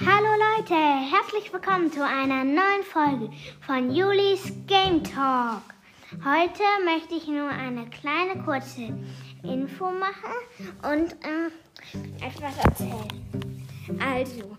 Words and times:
Leute, 0.00 0.74
herzlich 0.74 1.52
willkommen 1.52 1.92
zu 1.92 2.02
einer 2.02 2.42
neuen 2.42 2.82
Folge 2.84 3.30
von 3.66 3.94
Julis 3.94 4.52
Game 4.66 5.04
Talk. 5.04 5.62
Heute 6.24 6.62
möchte 6.86 7.14
ich 7.16 7.26
nur 7.26 7.48
eine 7.48 7.84
kleine 7.90 8.42
kurze 8.42 8.94
Info 9.42 9.90
machen 9.90 10.36
und 10.82 11.12
äh, 11.22 12.24
etwas 12.24 12.56
erzählen. 12.64 13.66
Also, 14.00 14.56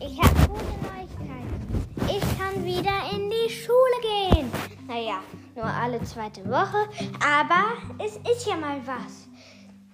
ich 0.00 0.20
habe 0.20 0.48
gute 0.48 0.64
Neuigkeiten. 0.82 1.86
Ich 2.06 2.38
kann 2.38 2.64
wieder 2.64 3.10
in 3.12 3.30
die 3.30 3.50
Schule 3.50 4.00
gehen. 4.00 4.52
Naja, 4.86 5.20
nur 5.56 5.66
alle 5.66 6.00
zweite 6.04 6.44
Woche, 6.48 6.88
aber 7.24 7.74
es 8.04 8.16
ist 8.16 8.46
ja 8.46 8.56
mal 8.56 8.80
was. 8.86 9.28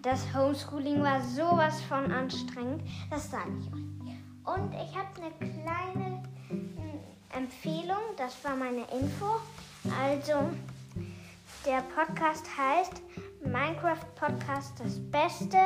Das 0.03 0.27
Homeschooling 0.35 1.03
war 1.03 1.23
sowas 1.23 1.80
von 1.83 2.12
anstrengend, 2.12 2.83
das 3.11 3.30
sage 3.30 3.51
ich 3.61 3.73
euch. 3.73 3.95
Und 4.45 4.75
ich 4.75 4.95
habe 4.95 5.09
eine 5.16 5.30
kleine 5.39 6.23
hm, 6.48 7.01
Empfehlung, 7.34 8.03
das 8.16 8.45
war 8.45 8.57
meine 8.57 8.84
Info. 8.93 9.37
Also, 10.01 10.51
der 11.65 11.83
Podcast 11.95 12.47
heißt 12.57 13.03
Minecraft 13.43 14.05
Podcast 14.15 14.79
das 14.79 15.01
Beste 15.11 15.59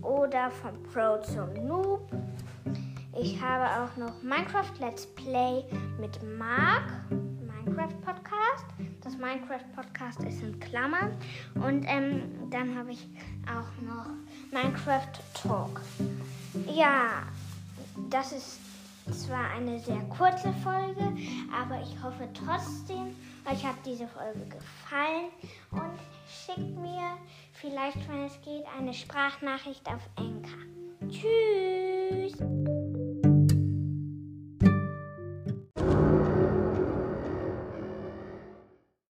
oder 0.00 0.50
von 0.50 0.80
Pro 0.84 1.20
zum 1.22 1.52
Noob. 1.66 2.08
Ich 3.20 3.40
habe 3.40 3.64
auch 3.82 3.96
noch 3.96 4.22
Minecraft 4.22 4.72
Let's 4.78 5.06
Play 5.06 5.64
mit 6.00 6.18
Mark, 6.38 6.88
Minecraft 7.10 8.00
Podcast. 8.00 8.66
Das 9.02 9.16
Minecraft 9.16 9.64
Podcast 9.74 10.22
ist 10.22 10.40
in 10.42 10.58
Klammern. 10.60 11.16
Und 11.56 11.84
ähm, 11.88 12.48
dann 12.50 12.76
habe 12.78 12.92
ich 12.92 13.08
auch 13.46 13.82
noch 13.84 14.06
Minecraft 14.52 15.12
Talk. 15.34 15.80
Ja, 16.66 17.24
das 18.10 18.32
ist 18.32 18.60
zwar 19.10 19.50
eine 19.50 19.78
sehr 19.80 20.00
kurze 20.04 20.52
Folge, 20.62 21.12
aber 21.52 21.82
ich 21.82 22.02
hoffe 22.02 22.28
trotzdem, 22.32 23.16
euch 23.50 23.64
hat 23.64 23.76
diese 23.84 24.06
Folge 24.06 24.44
gefallen 24.46 25.30
und 25.70 25.98
schickt 26.28 26.78
mir 26.78 27.16
vielleicht, 27.52 28.08
wenn 28.08 28.24
es 28.24 28.40
geht, 28.42 28.64
eine 28.78 28.94
Sprachnachricht 28.94 29.86
auf 29.88 30.00
Enka. 30.16 30.71